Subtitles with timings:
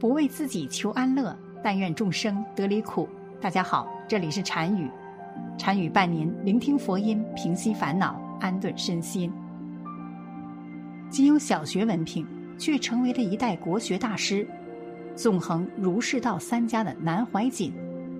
[0.00, 3.06] 不为自己求安乐，但愿众生得离苦。
[3.38, 4.90] 大家好，这里是禅语，
[5.58, 9.30] 禅语伴您聆听佛音，平息烦恼，安顿身心。
[11.10, 12.26] 仅有小学文凭，
[12.56, 14.48] 却成为了一代国学大师，
[15.14, 17.70] 纵横儒释道三家的南怀瑾，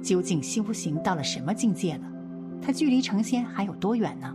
[0.00, 2.02] 究竟修行到了什么境界了？
[2.62, 4.32] 他距离成仙还有多远呢？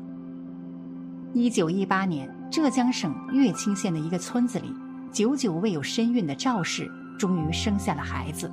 [1.34, 4.74] 一九一八年，浙江省乐清县的一个村子里，
[5.10, 6.92] 久久未有身孕的赵氏。
[7.20, 8.50] 终于生下了孩子，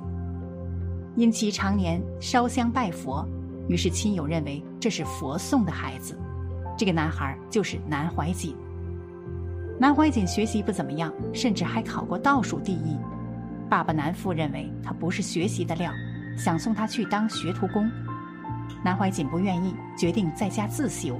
[1.15, 3.25] 因其常年烧香拜佛，
[3.69, 6.19] 于是亲友认为这是佛送的孩子。
[6.77, 8.53] 这个男孩就是南怀瑾。
[9.79, 12.97] 南怀瑾学习不怎么样，甚至还考过倒数第一。
[13.69, 15.89] 爸爸南父认为他不是学习的料，
[16.37, 17.89] 想送他去当学徒工。
[18.83, 21.17] 南怀瑾不愿意，决定在家自修。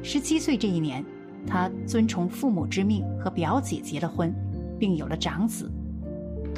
[0.00, 1.04] 十七岁这一年，
[1.44, 4.32] 他遵从父母之命和表姐结了婚，
[4.78, 5.68] 并有了长子。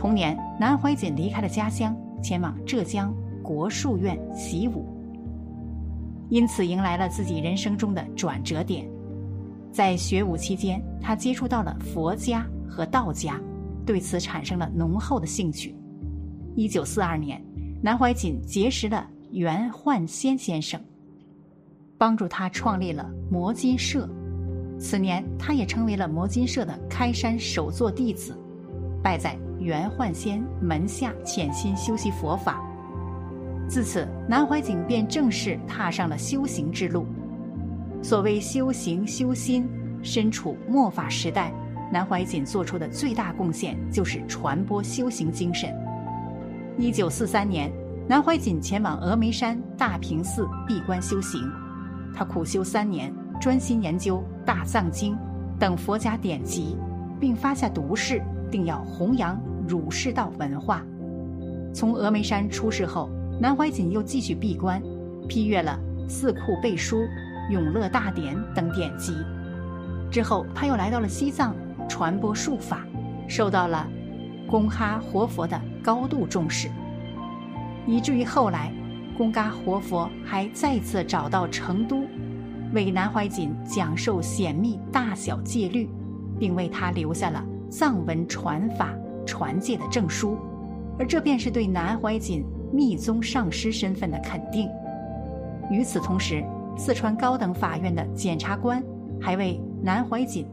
[0.04, 3.10] 同年，南怀瑾离开了家乡，前往浙江
[3.42, 4.84] 国术院习武，
[6.28, 8.86] 因此迎来了自己人生中的转折点。
[9.72, 13.40] 在学武期间，他接触到了佛家和道家，
[13.86, 15.74] 对此产生了浓厚的兴趣。
[16.54, 17.42] 一九四二年，
[17.80, 20.78] 南怀瑾结识了袁焕先先生，
[21.96, 24.06] 帮助他创立了摩金社。
[24.78, 28.38] 此年，他也成为了摩金社的开山首座弟子，
[29.02, 29.34] 拜在。
[29.64, 32.62] 袁焕仙门下潜心修习佛法，
[33.66, 37.06] 自此南怀瑾便正式踏上了修行之路。
[38.02, 39.66] 所谓修行修心，
[40.02, 41.50] 身处末法时代，
[41.90, 45.74] 南怀瑾做出的最大贡献就是传播修行精神。
[46.76, 47.72] 一九四三年，
[48.06, 51.40] 南怀瑾前往峨眉山大平寺闭关修行，
[52.14, 55.14] 他苦修三年，专心研究《大藏经》
[55.58, 56.76] 等佛家典籍，
[57.18, 59.40] 并发下毒誓，定要弘扬。
[59.66, 60.84] 儒释道文化。
[61.72, 63.10] 从峨眉山出世后，
[63.40, 64.82] 南怀瑾又继续闭关，
[65.28, 66.98] 批阅了《四库背书》
[67.50, 69.12] 《永乐大典》等典籍。
[70.10, 71.54] 之后，他又来到了西藏，
[71.88, 72.86] 传播术法，
[73.26, 73.88] 受到了
[74.46, 76.68] 贡哈活佛的高度重视，
[77.86, 78.72] 以至于后来，
[79.18, 82.04] 贡嘎活佛还再次找到成都，
[82.72, 85.88] 为南怀瑾讲授显密大小戒律，
[86.38, 88.94] 并为他留下了藏文传法。
[89.24, 90.38] 传戒的证书，
[90.98, 94.68] 而这便是对南怀瑾密宗上师身份的肯定。
[95.70, 96.44] 与此同时，
[96.76, 98.82] 四川高等法院的检察官
[99.20, 100.46] 还为南怀瑾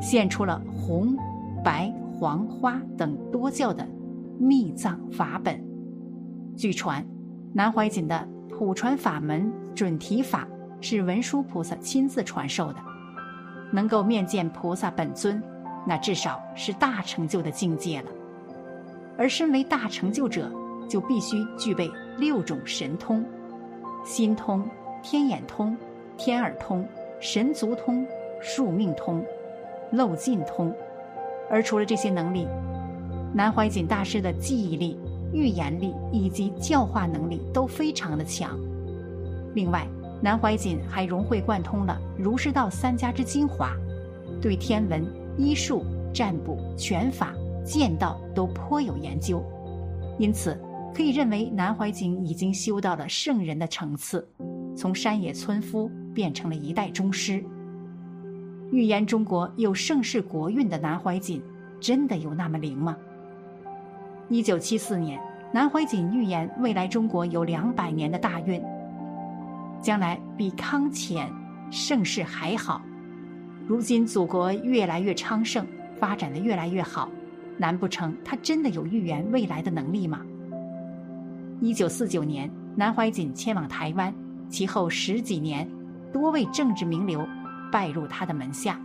[0.00, 1.16] 献出了红、
[1.62, 3.86] 白、黄花等多教的
[4.38, 5.62] 密藏法本。
[6.56, 7.04] 据传，
[7.52, 10.48] 南怀瑾的普传法门准提法
[10.80, 12.78] 是文殊菩萨亲自传授的，
[13.72, 15.42] 能够面见菩萨本尊。
[15.88, 18.10] 那至少是大成就的境界了，
[19.18, 20.50] 而身为大成就者，
[20.88, 23.24] 就必须具备六种神通：
[24.04, 24.68] 心通、
[25.02, 25.76] 天眼通、
[26.16, 26.86] 天耳通、
[27.20, 28.06] 神足通、
[28.42, 29.24] 宿命通、
[29.92, 30.74] 漏尽通。
[31.50, 32.46] 而除了这些能力，
[33.32, 34.98] 南怀瑾大师的记忆力、
[35.32, 38.58] 预言力以及教化能力都非常的强。
[39.54, 39.86] 另外，
[40.20, 43.72] 南怀瑾还融会贯通了儒释道三家之精华，
[44.40, 45.04] 对天文。
[45.38, 45.84] 医术、
[46.14, 47.34] 占卜、拳法、
[47.66, 49.44] 剑道都颇有研究，
[50.18, 50.56] 因此
[50.94, 54.26] 可以认为南怀瑾已经修到了圣人的层次，
[54.76, 57.44] 从山野村夫变成了一代宗师。
[58.70, 61.42] 预言中国有盛世国运的南怀瑾，
[61.80, 62.96] 真的有那么灵吗？
[64.28, 65.20] 一九七四年，
[65.52, 68.62] 南怀瑾预言未来中国有两百年的大运，
[69.80, 71.28] 将来比康乾
[71.70, 72.80] 盛世还好。
[73.66, 75.66] 如今祖国越来越昌盛，
[75.98, 77.08] 发展的越来越好，
[77.58, 80.20] 难不成他真的有预言未来的能力吗？
[81.60, 84.12] 一九四九年，南怀瑾迁往台湾，
[84.48, 85.68] 其后十几年，
[86.12, 87.26] 多位政治名流
[87.72, 88.80] 拜入他的门下。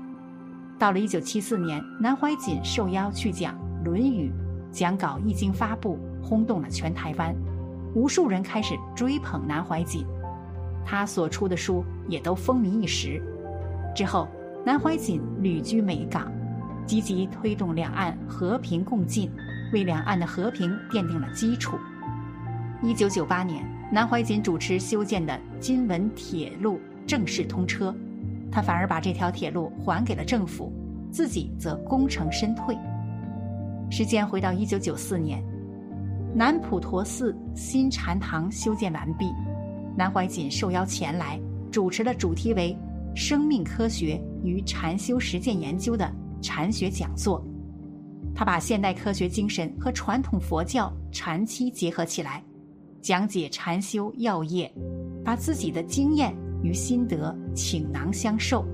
[0.79, 3.53] 到了一九七四年，南怀瑾受邀去讲
[3.85, 4.29] 《论语》，
[4.71, 7.35] 讲稿一经发布，轰动了全台湾，
[7.93, 10.05] 无数人开始追捧南怀瑾，
[10.85, 13.21] 他所出的书也都风靡一时。
[13.95, 14.27] 之后。
[14.63, 16.31] 南怀瑾旅居美港，
[16.85, 19.31] 积极推动两岸和平共进，
[19.71, 21.77] 为两岸的和平奠定了基础。
[22.81, 27.95] 一九九八年，南怀瑾主持修建的金文铁路正式通车，
[28.51, 30.71] 他反而把这条铁路还给了政府，
[31.11, 32.77] 自己则功成身退。
[33.89, 35.43] 时间回到一九九四年，
[36.33, 39.31] 南普陀寺新禅堂修建完毕，
[39.95, 41.39] 南怀瑾受邀前来
[41.71, 42.77] 主持了主题为。
[43.13, 46.09] 生命科学与禅修实践研究的
[46.41, 47.43] 禅学讲座，
[48.33, 52.43] 他把现代科学精神和传统佛教禅期结合起来，
[53.01, 54.71] 讲解禅修要业，
[55.23, 58.65] 把自己的经验与心得倾囊相授，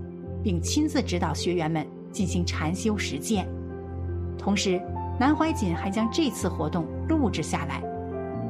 [0.44, 3.48] 并亲自指导学员们进行禅修实践。
[4.38, 4.82] 同时，
[5.20, 7.84] 南怀瑾还将这次活动录制下来，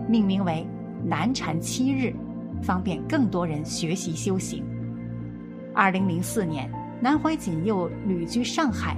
[0.07, 0.67] 命名为
[1.03, 2.13] “南禅七日”，
[2.61, 4.63] 方便更多人学习修行。
[5.73, 6.69] 二零零四年，
[7.01, 8.97] 南怀瑾又旅居上海。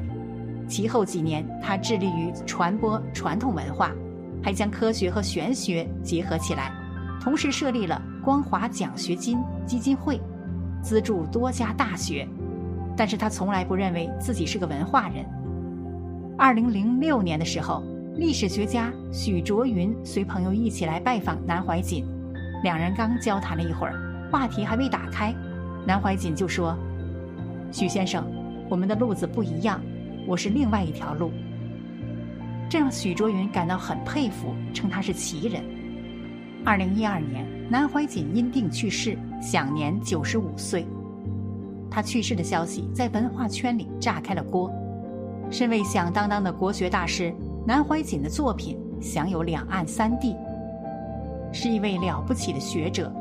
[0.69, 3.91] 其后几年，他致力于传播传统文化，
[4.43, 6.71] 还将科学和玄学结合起来，
[7.19, 10.21] 同时设立了光华奖学金基金会，
[10.83, 12.27] 资助多家大学。
[12.95, 15.25] 但是他从来不认为自己是个文化人。
[16.37, 17.83] 二零零六年的时候，
[18.15, 22.05] 历史学家许卓云随朋友一起来拜访南怀瑾，
[22.63, 23.95] 两人刚交谈了一会儿，
[24.31, 25.33] 话题还未打开，
[25.83, 26.77] 南怀瑾就说
[27.73, 28.23] ：“许先生，
[28.69, 29.81] 我们的路子不一样。”
[30.29, 31.31] 我是另外一条路，
[32.69, 35.63] 这让许卓云感到很佩服，称他是奇人。
[36.63, 40.85] 二零一二年，南怀瑾因病去世，享年九十五岁。
[41.89, 44.71] 他去世的消息在文化圈里炸开了锅。
[45.49, 47.33] 身为响当当的国学大师，
[47.65, 50.35] 南怀瑾的作品享有两岸三地，
[51.51, 53.11] 是一位了不起的学者。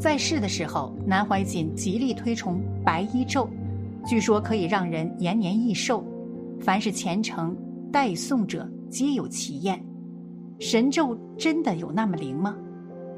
[0.00, 3.48] 在世的时候，南怀瑾极力推崇白衣咒。
[4.06, 6.02] 据说可以让人延年益寿，
[6.60, 7.56] 凡是虔诚
[7.92, 9.84] 代诵者皆有奇验。
[10.58, 12.56] 神咒真的有那么灵吗？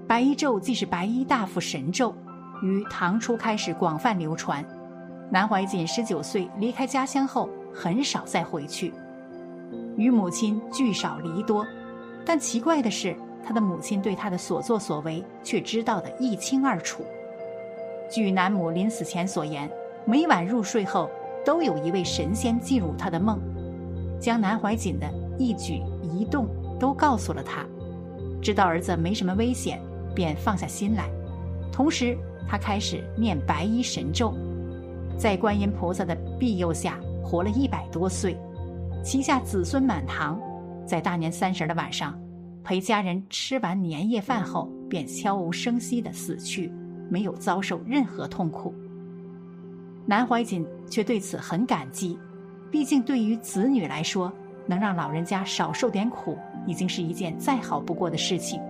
[0.08, 2.14] 白衣咒既是白衣大夫神咒，
[2.62, 4.64] 于唐初开始广泛流传。
[5.30, 8.92] 南怀瑾十九岁离开家乡后，很少再回去，
[9.96, 11.64] 与母亲聚少离多。
[12.24, 17.04] 但奇怪的是，他的母亲对他的所作所为却知道的一清二楚。
[18.10, 19.70] 据南母临死前所言。
[20.06, 21.08] 每晚入睡后，
[21.44, 23.38] 都有一位神仙进入他的梦，
[24.19, 25.06] 将南怀瑾的
[25.38, 26.49] 一举一动
[26.79, 27.64] 都告诉了他。
[28.43, 29.81] 知道儿子没什么危险，
[30.14, 31.08] 便放下心来。
[31.70, 32.17] 同时，
[32.49, 34.35] 他开始念白衣神咒，
[35.17, 38.37] 在观音菩萨的庇佑下，活了一百多岁，
[39.05, 40.41] 旗下子孙满堂。
[40.87, 42.19] 在大年三十的晚上，
[42.64, 46.73] 陪家人吃完年夜饭后，便悄无声息地死去，
[47.08, 48.75] 没有遭受任何痛苦。
[50.06, 52.19] 南怀瑾却对此很感激，
[52.70, 54.32] 毕竟对于子女来说，
[54.67, 56.37] 能让老人家少受点苦，
[56.67, 58.61] 已经是一件再好不过的事情。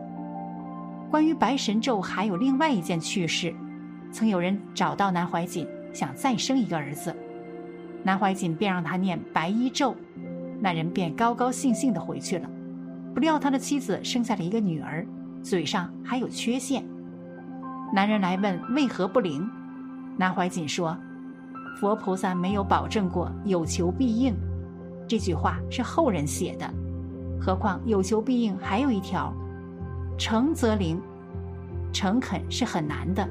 [1.11, 3.55] 关于白神咒，还有另外一件趣事：
[4.13, 7.15] 曾有人找到南怀瑾，想再生一个儿子，
[8.03, 9.95] 南怀瑾便让他念白衣咒，
[10.61, 12.49] 那人便高高兴兴地回去了。
[13.15, 15.07] 不料他的妻子生下了一个女儿，
[15.43, 16.85] 嘴上还有缺陷。
[17.93, 19.49] 男人来问为何不灵，
[20.17, 20.97] 南怀瑾说。
[21.79, 24.35] 佛菩萨没有保证过有求必应，
[25.09, 26.71] 这句话是后人写的。
[27.41, 29.33] 何况有求必应还有一条，
[30.19, 31.01] 诚则灵。
[31.93, 33.29] 诚恳是很难的，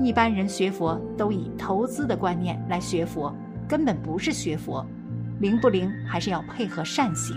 [0.00, 3.34] 一般人学佛都以投资的观念来学佛，
[3.66, 4.84] 根本不是学佛。
[5.38, 7.36] 灵不灵还是要配合善行。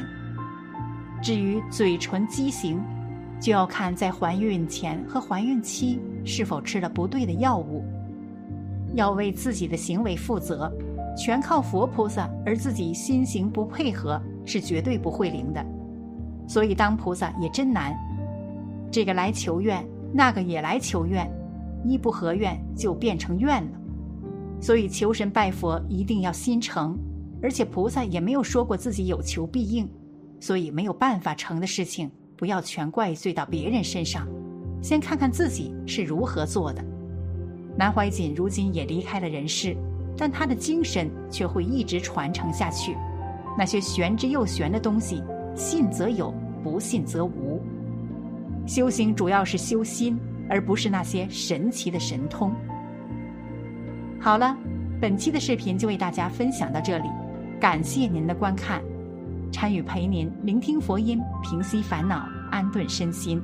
[1.21, 2.81] 至于嘴唇畸形，
[3.39, 7.83] 就要看在怀孕前和怀孕期是否吃了不对的药物。
[8.95, 10.71] 要为自己的行为负责，
[11.18, 15.65] 全靠佛菩萨，而自己心行不配合，是绝对不会灵的。
[16.48, 17.96] 所以当菩萨也真难，
[18.91, 21.29] 这个来求愿，那个也来求愿，
[21.86, 23.72] 一不合愿就变成怨了。
[24.60, 26.98] 所以求神拜佛一定要心诚，
[27.41, 29.88] 而且菩萨也没有说过自己有求必应，
[30.39, 34.27] 所以没有办法成的事情，不要全怪罪到别人身上，
[34.81, 36.84] 先看看自己是如何做的。
[37.79, 39.74] 南怀瑾如今也离开了人世，
[40.17, 42.93] 但他的精神却会一直传承下去。
[43.57, 45.24] 那些玄之又玄的东西，
[45.55, 47.63] 信则有，不信则无。
[48.67, 50.19] 修行主要是修心，
[50.50, 52.53] 而不是那些神奇的神通。
[54.19, 54.53] 好了，
[55.00, 57.07] 本期的视频就为大家分享到这里，
[57.62, 58.81] 感谢您的观看。
[59.53, 63.41] 参与陪您聆听佛音，平息烦恼，安顿身心。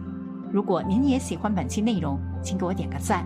[0.52, 3.26] 如果您也喜欢本期内容，请给我点个赞。